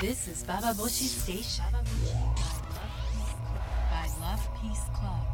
[0.00, 1.64] This is Baba Boshi Station.
[3.90, 5.26] By Love Peace Club.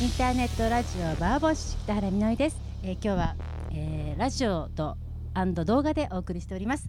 [0.00, 3.36] インターネットラジオバーボッシュ北原みのりです、えー今日は、
[3.72, 4.96] えーラジオと
[5.34, 6.88] アンド動画でお送りしております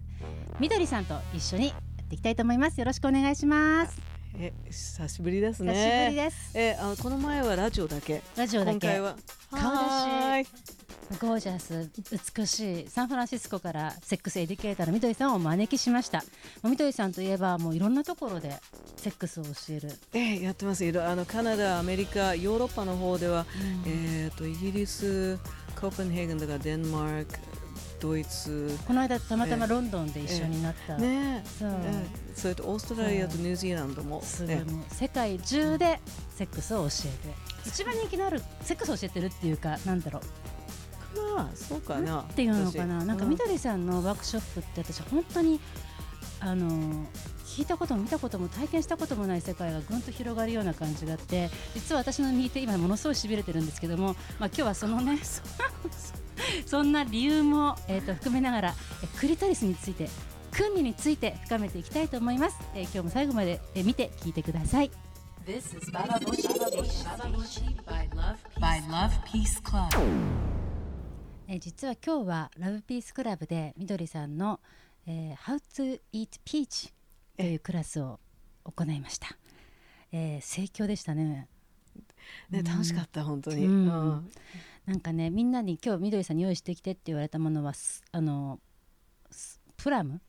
[0.58, 4.00] みどりさんと一緒にやっていきたいと思いますよろしくお願いします
[4.38, 5.74] え久しぶりですね。
[5.74, 8.22] 久しぶりですえあこの前はラジオだけ。
[8.36, 9.16] ラジオだけ今回は
[9.50, 10.78] 顔出し。
[11.20, 11.90] ゴージャス
[12.36, 16.22] 美しいサンフランシスコからセックスエディケーターのみどりさんをお招きしました。
[16.62, 18.54] みどりさんといえばもういろんなところで
[18.96, 19.90] セックスを教える。
[20.12, 20.84] えやってます。
[20.84, 23.46] いろあのカナダ、アメリカ、ヨーロッパの方では、
[23.86, 25.38] えっ、とイギリス、
[25.80, 27.38] コーペンヘーゲンとかデンマーク、
[28.00, 28.76] ドイツ。
[28.86, 31.70] この間たまたまロンドンで一緒になった、ねそう。
[31.84, 34.20] えそれとオーストラリアとニュージーランドも。
[34.22, 34.56] すごい。
[34.56, 34.58] え。
[34.64, 36.00] もう世界中で
[36.36, 41.34] セックスを教えて一番人気のあるセックスを教えてるっていうかなんだろう。
[41.36, 42.20] まあそうかな。
[42.20, 42.96] っていうのかな。
[42.98, 43.06] 私。
[43.06, 45.60] なんかみどりさんのワークショップって私本当に
[46.40, 46.68] あの
[47.44, 54.16] 聞いたことも見たことも体験したこともない世界がぐんと広がるような感じがあって実は私の右手今ものすごいしびれてるんですけども、まあ、
[54.46, 55.18] 今日はそのね
[56.66, 60.08] そんな理由も、えー、と含めながらえクリトリスについて
[60.52, 64.90] 訓練について深めていきたいと思います、えー今日も最後まで、えー見て聞いてください
[65.48, 67.04] This is Baba Boshi Station.
[67.06, 69.88] Baba Boshi by Love Peace, by Love Peace Club.
[71.48, 74.60] えー実は今日はラブピースクラブでみどりさんの、
[75.06, 76.92] えー How to Eat Peach
[77.38, 78.20] というクラスを
[78.64, 79.28] 行いました、
[80.12, 81.48] えー盛況でしたね。
[82.50, 83.64] ね楽しかった本当に。
[83.64, 83.72] うん。
[83.72, 83.76] う
[84.16, 84.30] ん。
[84.84, 88.60] なんかねみんなに今日みどりさんに用意してきてって言われたものはすあの
[89.30, 90.20] すプラム？
[90.20, 90.27] え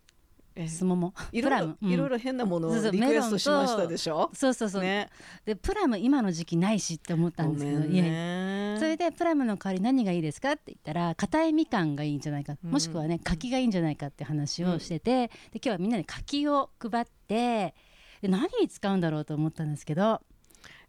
[0.68, 1.14] すもも。
[1.32, 1.90] いろいろプラム、うん。
[1.92, 4.30] いろいろ変なものをリクエストしましたでしょ？
[4.34, 5.10] そうそうそう、ね。
[5.46, 8.76] でプラム今の時期ないしって思ったんですけどね。
[8.80, 12.72] それでプラムの代わり何がいいですかって言ったら硬いみかんがいいんじゃないか、うん。
[12.72, 17.76] もしくはね柿がいいんじゃないかって話をしてて、で今日はみんなで柿を配って
[18.22, 20.22] で何に使うんだろうと思ったんですけど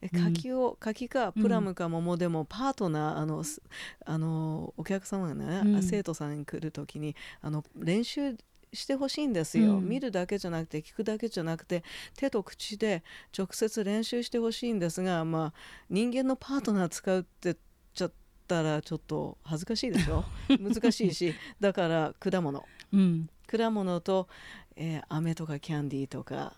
[0.02, 3.62] え柿を柿かプラムか桃でもパートナー、あのす
[4.06, 5.82] あのお客様がね、うん。
[5.82, 8.36] 生徒さんに来る時にあの練習
[8.72, 9.88] してほしいんですよ、うん。
[9.88, 11.82] 見るだけじゃなくて聞くだけじゃなくて
[12.16, 13.02] 手と口で
[13.36, 17.56] 直接練習してほしいんですが、まあ、人間のパートナー使うって
[17.94, 18.12] ちゃっ
[18.46, 20.24] たらちょっと恥ずかしいでしょ？
[20.60, 21.34] 難しいし。
[21.60, 22.64] だから果物。
[22.92, 23.28] うん。
[23.46, 24.28] 果物と、
[24.76, 26.54] えー飴とかキャンディーとか。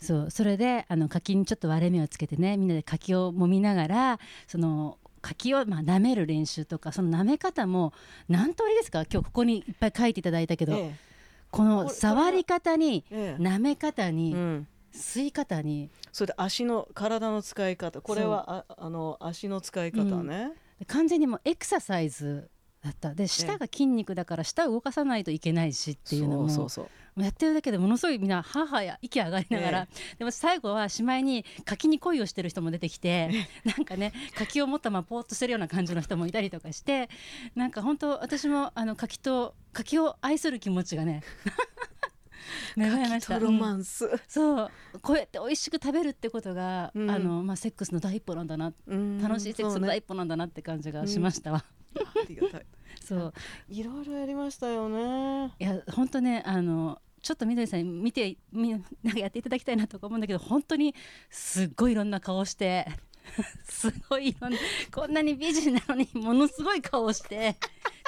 [0.00, 0.30] そう。
[0.30, 7.92] それであの柿にちょっと割れ目をつけてねみんなで柿を揉みながらその柿をまあ舐める練習とかその舐め方も
[8.28, 9.04] 何通りですか？
[9.10, 10.94] 今日ここにいっぱい書いていただいたけど、え
[11.50, 13.42] この触り方にええ。
[13.42, 14.68] え舐め方に、うん。
[14.92, 15.90] 吸い方に。
[16.12, 18.00] それで足の体の使い方。
[18.00, 20.52] これはああの足の使い方ね、
[20.86, 22.50] 完全にもうエクササイズ
[22.82, 23.14] だった。
[23.14, 26.68] で舌が筋肉だから舌を動かさないといけないしっていうのも
[27.16, 33.30] やってるだけでものすごいみんなははや息上がりながら、でも最後はしまいに柿に恋をしてる人も出てきて
[33.64, 37.08] なんかね柿を持ったままポーっとしてるような感じの人もいたりとかして
[37.54, 41.22] なんか本当私もあの柿と柿を愛する気持ちがね
[42.76, 43.34] 芽生えました。
[43.34, 44.70] 柿とロマンス、そう。
[45.02, 47.10] こうやって美味しく食べるってことが、うん。
[47.10, 48.72] あのまあ、セックスの第一歩なんだな。
[48.86, 49.20] うん。
[49.20, 51.64] 楽しいセックスの第一歩なんだなって感じがしましたわ。
[52.04, 52.66] ありがたい。
[53.04, 53.34] そう。
[53.68, 55.54] いろいろやりましたよね。
[55.58, 58.82] いや本当ねあのちょっとみどりさんに見てみなん
[59.12, 60.94] かやっていただきたいなとか思うんだけど本当に
[61.30, 62.86] すっごいいろんな顔して
[63.68, 64.58] すごいいろんな
[64.94, 67.56] こんなに美人なのにものすごい顔して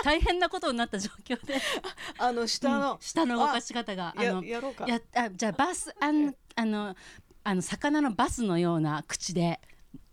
[0.02, 1.60] 大変なことになった状況で
[2.18, 4.86] あの下の、舌の動かし方があやのやろうか。
[4.86, 6.96] やあじゃあバスあのあの
[7.44, 9.60] あの魚のバスのような口で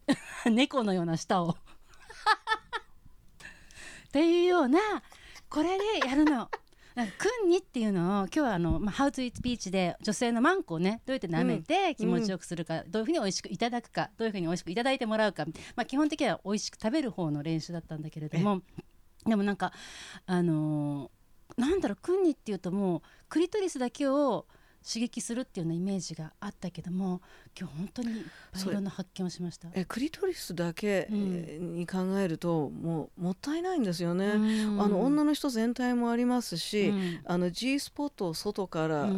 [0.50, 1.58] 猫のような舌を
[4.18, 4.80] っていうような
[5.48, 6.50] これでやるの。
[6.96, 18.64] なんかクンニっていうのを今日はあの、まあ、How to Eat Peach で女性のマンコをねどうやって舐めて気持ちよくするか、どういうふうに美味しくいただくかどういうふうに美味しくいただいてもらうか、まあ、基本的には美味しく食べる方の練習だったんだけれども
[19.28, 19.72] でもなんか
[20.26, 21.18] あのー
[21.62, 24.46] なんだろうクンニっていうともうクリトリスだけを
[24.88, 27.22] 刺激するっていうようなイメージがあったけども
[27.60, 28.24] 今日本当にい
[28.74, 29.68] ろんな発見をしました。
[29.74, 34.38] えクリトリスだけに考えるともうもったいないんですよね、う
[34.76, 34.82] ん。
[34.82, 37.20] あの女の人全体もありますし、うん。
[37.26, 39.10] あの G スポットを外から、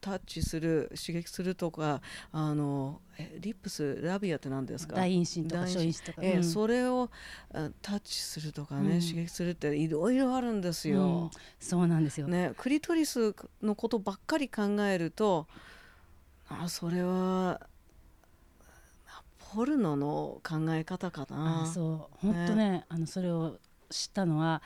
[0.00, 2.00] タッチする刺激するとか
[2.30, 3.05] あのえ
[3.40, 4.96] リップスラビアって何ですか？
[4.96, 6.26] 大陰唇とか大小陰唇とか。
[6.26, 6.44] えうん。
[6.44, 7.10] それを
[7.54, 9.00] あタッチするとかね、うん。
[9.00, 11.00] 刺激するっていろいろあるんですよ。
[11.00, 11.30] うん。
[11.58, 12.28] そうなんですよ。
[12.28, 15.46] ね、クリトリスのことばっかり考えると
[16.48, 17.60] あそれは
[19.54, 21.62] ポルノの考え方かな。
[21.62, 22.16] あそう。
[22.26, 23.58] 本当ねあのそれを
[23.88, 24.60] 知ったのは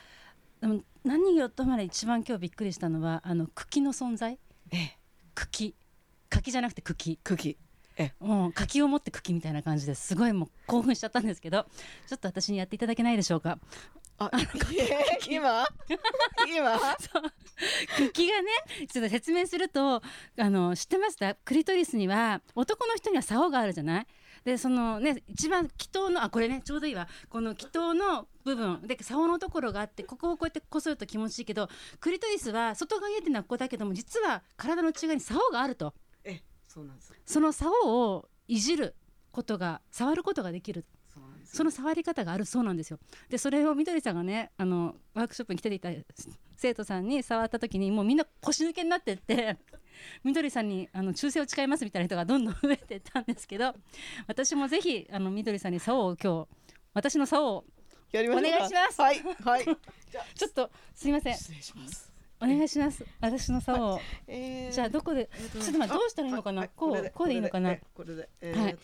[0.60, 4.38] でも何よとまで一番今日びっくりしたのはあの茎の存在？
[4.72, 4.98] ええ。
[5.34, 5.74] 茎。
[6.28, 7.18] 柿じゃなくて茎。
[7.22, 7.56] 茎
[8.20, 11.66] もう柿を持って茎みたいな感じですごいもう興奮しちゃったんですけど
[12.06, 13.58] ちょっと私にやっていただけないでしょうか？
[14.18, 14.38] あえ
[15.30, 15.64] 今？
[16.46, 16.78] 今？
[18.12, 18.48] 茎がね
[18.92, 20.02] ちょっと説明すると
[20.38, 21.34] あの知ってました？
[21.34, 24.06] クリトリスには男の人には竿があるじゃない？
[24.44, 27.08] でそのね一番気筒のあこれねちょうどいいわ。
[27.28, 28.80] この気筒の部分。
[28.86, 31.68] で竿のところがあってここをこうやってこすると気持ちいいけど
[32.00, 35.94] クリトリスは外側に出てるのはここだけども実は体の内側に竿があると。
[35.94, 36.09] え
[36.72, 38.94] そうなんですその竿をいじる
[39.32, 40.84] ことが触ることができる。
[41.12, 43.00] そうなんですその触り方があるそうなんですよ。
[43.28, 45.90] でそれをみどりさんがねあのワークショップに来ていた
[46.56, 49.58] 生徒さんに触った時にもうみんな腰抜けになってって
[50.22, 53.74] みどりさんにあの忠誠を誓いますみたいな人がどんどん増えてったんですけど
[54.28, 56.48] 私もぜひあのみどりさんに竿を今日
[56.94, 57.64] 私の竿を
[58.12, 58.48] やりましょうか。
[58.48, 59.64] お願いしますはいはい。
[60.36, 61.34] ちょっとすいません。
[61.34, 62.09] 失礼します
[62.42, 63.04] お願いします。
[63.20, 66.68] 私の竿を、えーじゃあどこでえーとねちょっと待ってどうしたらいいのかな？
[66.68, 67.76] こうこうでいいのかな？
[67.94, 68.78] これではい。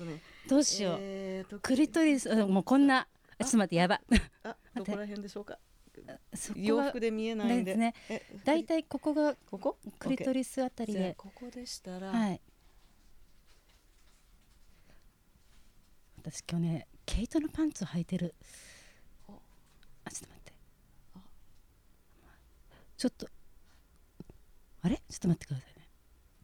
[0.49, 3.07] どうしよう、えーとクリトリスあもうこんな
[3.39, 4.01] ちょっと待ってやば。
[4.45, 5.59] あどこら 辺でしょうか？
[6.55, 7.73] 洋が服で見えないんで。
[7.73, 7.95] ですね。
[8.11, 9.79] えだいたいここがここ？
[9.99, 11.15] クリトリスあたりで。
[11.17, 12.41] ここでしたら、はい。
[16.19, 18.35] 私今日ね毛糸のパンツを履いてる。
[19.29, 19.33] お
[20.05, 20.53] あちょっと待って。
[22.99, 23.29] ちょっと
[24.87, 24.97] あれ？
[24.97, 25.89] ちょっと待ってくださいね。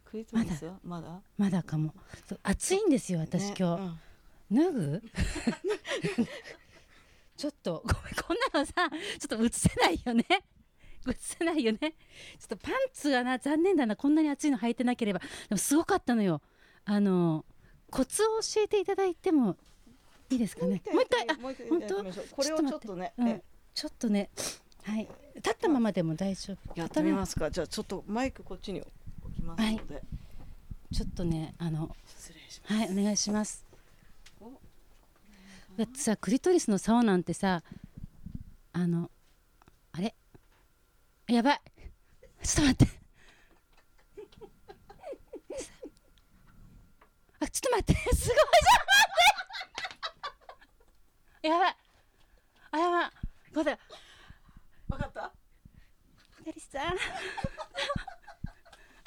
[0.04, 1.20] クリトリスはまだ？
[1.38, 1.62] まだ？
[1.62, 1.94] かも。
[2.28, 3.82] そう暑いんですよ私、ね今日。
[3.82, 4.00] うん
[4.52, 5.02] 脱ぐ？
[7.36, 8.72] ちょっとごめんこんなのさ
[9.18, 10.26] ちょっと映せないよね。
[11.08, 11.78] 映せないよね。
[11.80, 16.42] ちょっとパンツがな残念だなこんなに暑いの履いてなければでもすごかったのよ。
[16.84, 17.44] あの
[17.90, 19.56] コツを教えていただいても
[20.30, 20.82] いいですかね。
[20.92, 22.04] もう一回あ本当
[22.34, 23.42] これをちょっとねうんえ
[23.72, 24.30] ちょっとね
[24.84, 25.08] はい。
[25.36, 26.58] 立ったままでも大丈夫。
[26.80, 27.50] やってみますか。
[27.50, 28.90] じゃあちょっとマイクこっちに置
[29.34, 30.02] きますので、
[30.92, 32.74] ちょっとねあの失礼します。
[32.74, 33.64] はいお願いします。
[34.40, 34.50] お。
[35.76, 37.62] だってさクリトリスの竿なんてさ
[38.72, 39.10] あの
[39.92, 40.14] あれ？
[41.28, 41.60] やばい。
[42.42, 42.92] ちょっと待って。
[47.40, 47.94] あちょっと待って。
[48.14, 48.98] すごいじゃん待
[51.38, 51.76] ってやばい
[52.70, 53.10] あやばい
[53.52, 53.78] これ
[54.88, 55.32] わかった
[56.38, 56.96] みどりさん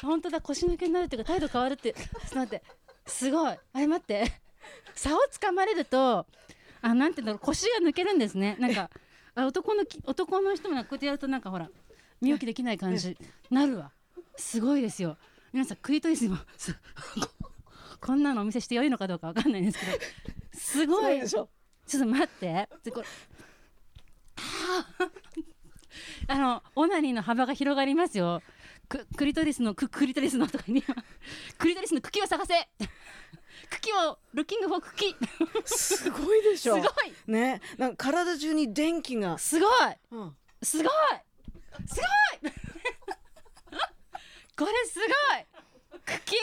[0.01, 2.63] 本当だ腰抜けになるっていうか態度変わるって ちょっと待って。
[3.07, 3.57] すごい。
[3.74, 4.31] あれ待って。
[4.95, 6.25] 竿掴まれると
[6.81, 7.39] あなんていうんだろう。
[7.39, 8.56] 腰が抜けるんですね。
[8.59, 8.89] なんか
[9.36, 11.69] あ男のき男の人もこうやってやるとなんかほら
[12.21, 13.18] 身動きできない感じ。
[13.50, 13.92] なるわ。
[14.38, 15.18] すごいですよ。
[15.51, 16.44] 皆さんクリトリスもこ
[18.01, 19.91] こんなのお見せして良いのかどうかわかんないんですけど。
[20.53, 21.50] すごいでしょ。
[21.88, 22.69] ちょっと待って。
[22.83, 23.07] でこれ
[24.38, 25.09] あ
[26.27, 28.41] あのオナニーの幅が広がりますよ。
[28.87, 30.81] ククリトリスのククリトリスのとかに
[31.57, 32.53] クリトリスの茎を探せ。
[33.69, 35.15] 茎をルッキングフォー茎。
[35.65, 36.75] すごいでしょ。
[36.75, 37.13] すごい。
[37.27, 37.62] ね。
[37.77, 39.69] なんか体中に電気が、すごい。
[40.12, 40.88] うん、すごい。
[41.88, 42.01] す
[42.41, 42.51] ごい。
[44.57, 45.10] これすごい。
[46.05, 46.36] 茎。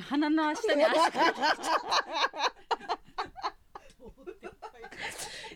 [0.00, 1.10] 鼻の下に足が。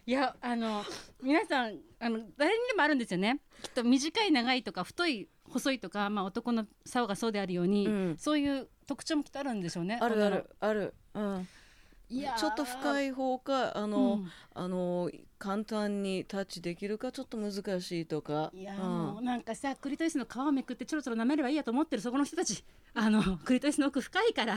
[0.07, 0.85] いやあの
[1.23, 8.17] 皆さんあの誰にでもあるんですよねきっと短い長いとか太い細いとか、まあ、男の竿がそうであるように、うん。
[8.19, 11.49] そういう特徴もきっとあるんでしょうねあるあるある、うん、
[12.09, 12.39] いやー。
[12.39, 14.31] ちょっと深い方かあの、うん。
[14.55, 18.51] あの簡単にタッチできるかちょっと難しいとか。
[18.55, 18.81] いやうん。
[18.81, 24.57] もうなんかさクリトリスの皮をめくってちょろちょろ舐めればいいやと思ってるそこの人たちあの クリトリスの奥深いから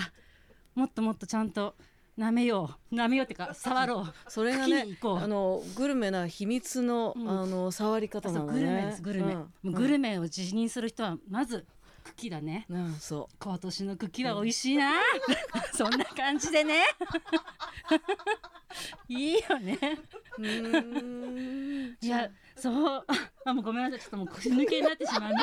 [0.76, 1.76] もっともっとちゃんと
[2.22, 2.96] 舐めよう。
[2.96, 4.14] 舐めようってか触ろう。
[4.28, 7.30] それがねあのグルメな秘密の,、うん。
[7.30, 8.54] あの触り方なのね。
[8.54, 9.02] グルメです。
[9.02, 11.66] グルメ、グルメを自認する人はまず
[12.04, 12.68] 茎だね。
[12.70, 14.92] うん、そ今年の茎は美味しいな、
[15.74, 16.84] そんな感じでね。
[19.10, 19.80] いいよね。
[22.02, 23.06] いやそう。
[23.46, 24.00] あもうごめんなさい。
[24.00, 25.34] ちょっともう腰抜けになってしまう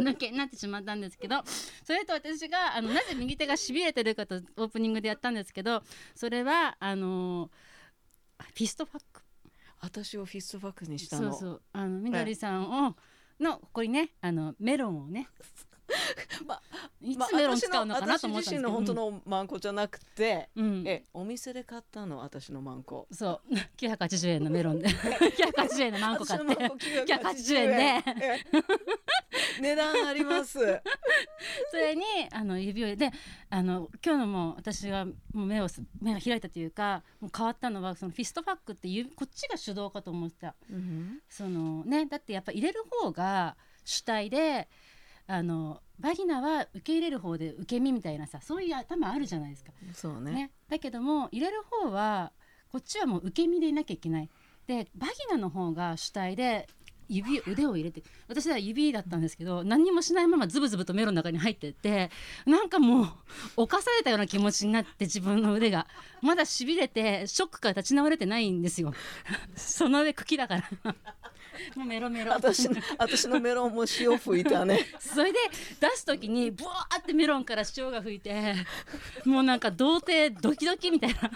[0.00, 1.42] なになってしまったんですけど
[1.84, 5.82] それと私があのなぜ右手がしびれてるかとオープニングでやったんですけど
[6.14, 7.50] それはあの
[8.38, 9.22] フィストファック。
[9.80, 11.32] 私をフィストバックにしたの。
[11.32, 11.62] そうそう。
[11.72, 12.96] あのみどりさんを
[13.40, 15.28] のここにねあのメロンをね。
[16.46, 16.62] ま
[17.02, 20.84] いまあつメロン使うのかなと思ったんですけど、私自身の本当のマンコじゃなくて、うん。
[20.86, 23.06] えお店で買ったの私のマンコ。
[23.10, 23.54] そう。
[23.76, 24.88] 980円のメロンで。
[24.88, 26.46] 980円の何個買って。
[26.46, 28.04] 私のマンコ980円。
[28.04, 28.44] でえ
[29.60, 30.58] 値段あります。
[31.70, 33.10] それにあの指をで
[33.50, 40.54] あの今日のもう私がもう目をす目が開いたというかもう変わったのはそのフィストファックって指こっちが手動かと思ってた
[41.28, 44.68] そのねだってやっぱ入れる方が主体で
[45.32, 49.72] あのバギナは受け入れる方で受け身みたいなさそういう頭あるじゃないですか。
[49.94, 50.32] そうね。
[50.32, 52.32] ね、だけども入れる方は
[52.70, 54.28] こっちはもう受け身でいなきゃいけない。
[54.66, 56.68] でバギナの方が主体で
[57.08, 62.10] 指腕を入れて私は指だったんですけど何にもしないままズブズブとメロンの中に入ってって
[62.46, 63.06] なんかもう
[63.56, 65.86] 犯されたような気持ちになって自分の腕が。
[66.20, 68.92] まだしびれてショックから立ち直れてないんですよ。
[69.56, 70.94] その上茎だから
[71.76, 72.32] もうメロメロ。
[72.32, 74.86] 私の私のメロンも塩吹いたね。
[74.98, 75.38] それで
[75.80, 78.54] 出す時にブワーってメロンから塩が吹いて
[79.24, 81.30] もうなんか童貞ドキドキみたいな。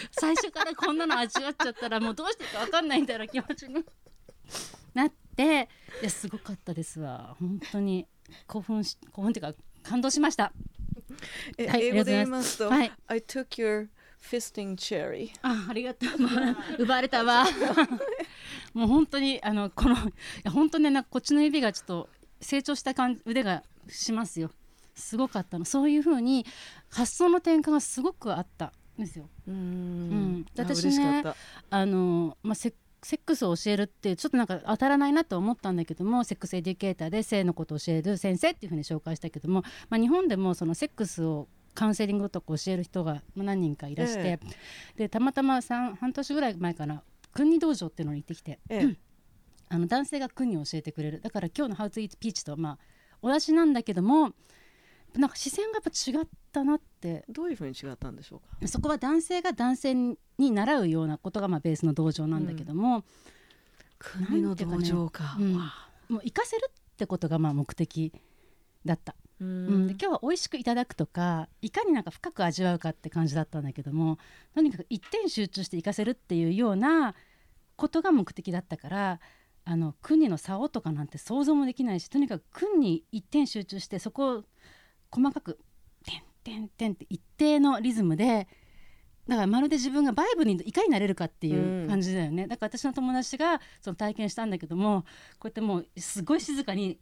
[0.10, 3.84] 最初からこんなの味わっちゃったらもうどうしていいか分かんないみたいな気持ちに
[4.94, 5.68] なって
[6.00, 7.36] いやすごかったですわ。
[7.38, 8.06] 本当に
[8.46, 10.52] 興奮し興奮っていうか感動しました。
[11.58, 13.88] えはい英語で言いますと、ありがと I took your
[14.22, 15.30] fisting cherry.
[15.42, 17.44] あありがとう、ま あ奪われたわ。
[18.72, 19.98] もう本当にあのこのい
[20.44, 22.08] や本当ねなんかこっちの指がちょっと
[22.40, 24.50] 成長した感じ腕がしますよ。
[24.94, 25.64] すごかったの。
[25.64, 26.46] そういうふうに
[26.90, 29.28] 発想の転換がすごくあったんですよ。
[29.48, 30.46] うん。
[30.56, 31.24] 私ね
[31.70, 32.74] あの、まあ、セ
[33.04, 44.40] セックスを教えるってちょっとなんか当たらないなと思ったんだけどもセックスエデュケーターで性のことを教える先生っていうふうに紹介したけども、まあ、日本でもそのセックスをカウンセリングとか教える人がまあ何人かいらして、え
[44.96, 47.02] でたまたま三半年ぐらい前かな
[47.32, 48.96] 国道場っていうのに行ってきてええ。
[49.68, 51.20] あの男性が国を教えてくれる。
[51.20, 52.78] だから今日の「How to Eat Peach」とまあ
[53.22, 54.32] 同じなんだけども
[55.14, 57.24] なんか視線がやっぱ違ったなって。
[57.28, 58.68] どういうふうに違ったんでしょうか？
[58.68, 63.04] そこは男性が男性に習うようなことがまあベースの道場なんだけども、
[63.98, 65.36] 国の道場か。
[65.38, 65.52] うん。
[65.54, 65.68] も
[66.10, 68.12] う活かせるってことがまあ目的
[68.84, 69.84] だった、ううん。
[69.84, 74.18] んで今日は美味しくいただくとかいかになんか深く味わうかって感じだったんだけども
[74.54, 77.14] とにかく一点集中して活かせるっていうような
[77.76, 79.20] ことが目的だったから
[79.64, 84.44] あの国の竿とかなんて想像もできないしとにかく君に一点集中してそこを
[85.10, 85.58] 細かく
[86.04, 88.48] 「てんてんてん」って一定のリズムで
[89.28, 95.02] だからまるで自分がバイブルにいかになれるかっていう感じだよね、だから私の友達がその体験したんだけども
[95.38, 96.98] こうやってもうすごい静かに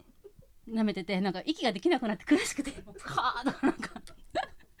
[0.71, 4.01] 舐めててなんか息ができなくなって苦しくてはーとかなんか。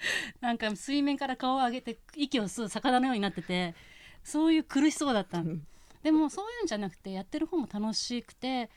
[0.41, 3.75] なんか水面から顔を上げて息を吸う魚のようになってて
[4.23, 5.43] そういう苦しそうだった。
[6.03, 8.69] でもそういうんじゃなくてやってる方も楽しくて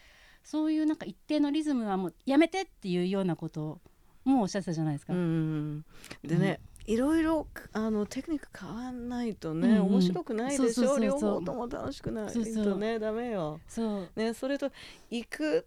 [0.42, 3.80] そういうなんか一定のリズムはもうやめてっていうようなことを
[4.24, 5.14] もうおっしゃってたじゃないですか。
[5.14, 5.84] うん
[6.22, 9.82] でね、いろいろあのテクニック変わんないとね、うんうん。
[9.86, 10.96] 面白くないでしそうそうそうそう。
[10.96, 12.98] ょ両方とも楽しくないとねそうそう。
[13.00, 13.60] ダメよ。
[13.68, 14.10] そう。
[14.16, 14.70] ねそれと
[15.10, 15.66] 行く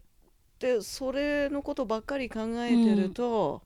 [0.58, 3.62] ってそれのことばっかり考えてると、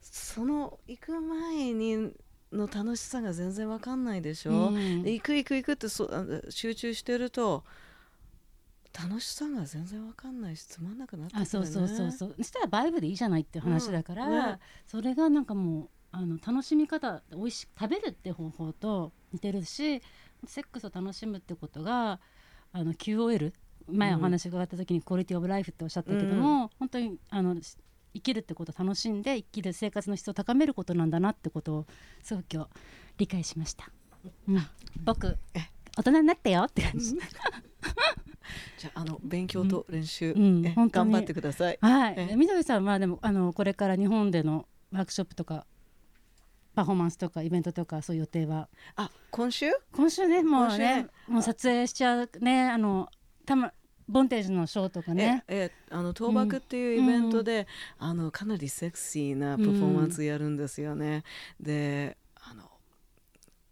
[0.00, 2.12] その行く前に
[2.52, 4.68] の楽しさが全然わかんないでしょ？
[4.68, 6.10] うんで行く行く行くってそ
[6.48, 7.64] 集中してると
[8.98, 11.42] 楽しさが全然わかんないしつまんなくなってくるね。
[11.42, 20.02] あそうそうそうそうそしたらバイブでいいじゃないっていう話だから、うんねそれがなんかもうあの楽しみ方美味しく食べるって方法と似てるし
[20.46, 22.18] セックスを楽しむってことが
[22.72, 23.52] あの QOL
[23.88, 27.56] 前お話伺った時にクオリティオブライフっておっしゃったけども、本当にあの
[28.12, 31.86] 生きるってことを楽しんで生きる生活の質を高めることなんだなってことを
[32.22, 32.70] すごく今日
[33.18, 33.90] 理解しました。
[34.48, 34.60] うん、
[35.04, 35.38] 僕
[35.96, 37.14] 大人になったよって感じ。
[38.78, 40.66] じゃああの勉強と練習、うん。
[40.66, 41.10] え本当に。
[41.12, 41.78] 頑張ってください。
[41.80, 42.28] はい、え。
[42.32, 45.66] えみどりさんはでもあのこれから日本でのワークショップとか
[46.74, 48.68] パフォーマンスとかイベントとかそういう予定は？
[48.96, 49.66] あ今週？
[49.92, 51.32] 今週ねもう今ね週。
[51.32, 53.08] もう撮影しちゃうねあの
[53.46, 53.72] たま
[54.08, 55.44] ボンテージのショーとかね。
[55.46, 57.66] ええあの倒幕っていうイベントで、
[57.98, 61.22] あのかなりセクシーなパフォーマンスやるんですよね。
[61.60, 62.19] であの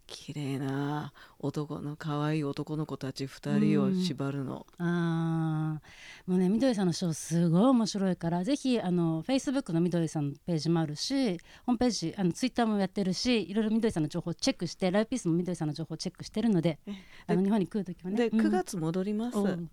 [0.08, 4.66] 綺麗な男の可愛い男の子たち2人を縛るの。
[4.78, 6.30] あー。
[6.30, 16.78] もうねみどりさんのショーすごい面白いからぜひあのフェイスブックのみどりさんのページもあるしホームページあのツイッターもやってるしいろいろみどりさんの情報をチェックしてライブピースもみどりさんの情報をチェックしてるので
[17.26, 18.16] あの日本に来る時はね。
[18.16, 18.40] でうん。
[18.40, 19.38] 9月戻ります？
[19.38, 19.68] おう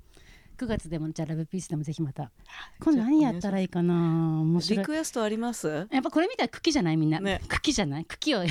[0.57, 2.31] 9月でもじゃあラブピースでもぜひまた。
[2.79, 3.93] 今度何やったらいいかな。
[4.41, 5.67] 面白リいクエストあります？
[5.91, 6.97] やっぱこれ見たら茎じゃない？
[6.97, 7.41] みんな、ね。
[7.49, 8.05] 茎じゃない？
[8.05, 8.43] 茎を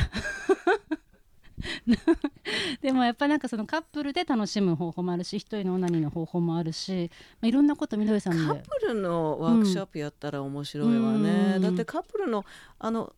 [2.80, 8.46] でもやっぱなんかそのカップルで楽しむ方法もあるし一人のオナニーの方法もあるし、まあ、いろんなことみどりさんで。
[8.46, 11.62] カップルのワークショップやったら面白いわね、うん。
[11.62, 12.44] だってカップルの
[12.78, 13.14] あの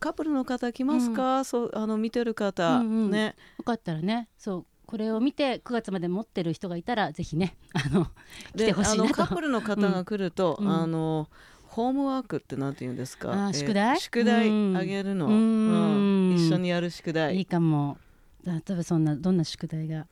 [0.00, 3.10] カップルの方来ますか、そうあの見てる方、うんうん。
[3.10, 3.36] ね。
[3.58, 4.28] よかったらね。
[4.38, 8.06] そうこれを見て9月まで持ってる人がいたらぜひねあの
[8.54, 9.04] 来てほしいなと。
[9.04, 10.70] あのカップルの方が来ると、うん。
[10.70, 11.28] あの
[11.76, 13.50] ホームワークってなんて言うんですか？
[13.52, 14.00] 宿題？
[14.00, 14.76] 宿題うん。
[14.78, 16.30] あげるの、うん。
[16.30, 16.34] うん。
[16.36, 17.36] 一緒にやる宿題。
[17.36, 17.98] いいかも。
[18.46, 20.06] 例えばそんなどんな宿題が？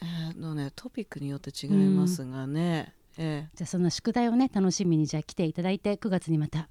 [0.00, 6.68] えーのねトピックによって違いますがね、えじゃあそんな宿題をね楽しみにじゃあ来ていただいて9月にまた。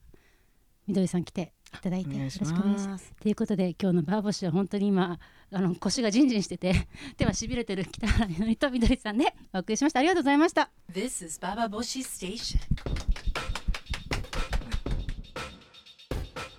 [0.88, 2.16] みどりさん来ていただいて。
[2.16, 3.14] よろしくお願いします。
[3.22, 5.20] ということで今日のバーボッシュは本当に今
[5.52, 6.88] あの腰がジンジンしてて
[7.18, 10.00] 手はしびれてる北原みのりとみどりさんでお送りしました。
[10.00, 10.70] ありがとうございました。
[10.90, 12.58] This is Baba Boshi Station.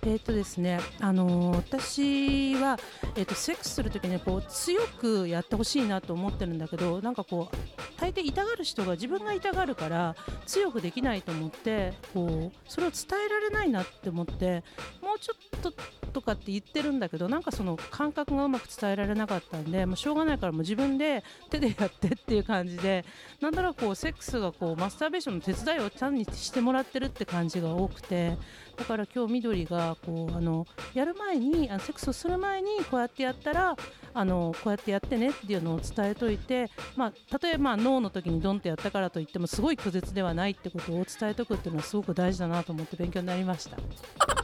[0.09, 2.79] えーとですね、あのー私は、
[3.15, 10.15] えー、とセックスするときにこう強くやってほしいなと思ってるんだけどなんかこう大抵痛がる人が自分が痛がるから
[10.47, 14.63] 強くできないと思ってこうそれを伝えられないなって思って
[15.01, 15.73] もうちょっと
[16.09, 23.05] とかって言ってるんだけどなんかその感覚がうまく伝えられなかったんでもうしょうがないからもう自分で手でやってっていう感じで
[23.41, 28.37] なんとなくこうセックスがこうマスターベーションの手伝いを単にしてもらってるって感じが多くて
[28.75, 33.75] だから今日緑がこうあのやる前にあのセックスをする前にこうやってやったら
[34.13, 43.77] あのこうやってやってねっていうのを伝えといて、まあ、例えば脳の時にドンとやったからといってもすごい拒絶ではないってことを伝えとくっていうのはすごく大事だなと思って勉強になりました。